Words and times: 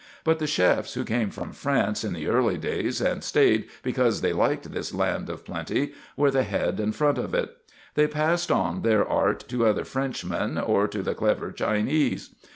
But 0.23 0.39
the 0.39 0.47
chefs 0.47 0.95
who 0.95 1.03
came 1.05 1.29
from 1.29 1.51
France 1.51 2.03
in 2.03 2.13
the 2.13 2.25
early 2.27 2.57
days 2.57 3.01
and 3.01 3.23
stayed 3.23 3.67
because 3.83 4.21
they 4.21 4.33
liked 4.33 4.71
this 4.71 4.95
land 4.95 5.29
of 5.29 5.45
plenty 5.45 5.93
were 6.17 6.31
the 6.31 6.41
head 6.41 6.79
and 6.79 6.95
front 6.95 7.19
of 7.19 7.35
it. 7.35 7.55
They 7.93 8.07
passed 8.07 8.49
on 8.51 8.81
their 8.81 9.07
art 9.07 9.47
to 9.49 9.67
other 9.67 9.85
Frenchmen 9.85 10.57
or 10.57 10.87
to 10.87 11.03
the 11.03 11.13
clever 11.13 11.51
Chinese. 11.51 12.33